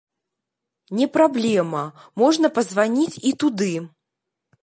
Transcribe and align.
Не 0.99 1.07
праблема, 1.17 1.83
можна 2.23 2.47
пазваніць 2.57 3.21
і 3.31 3.37
туды. 3.43 3.71